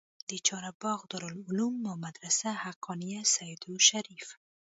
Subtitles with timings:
[0.29, 4.27] د چارباغ دارالعلوم او مدرسه حقانيه سېدو شريف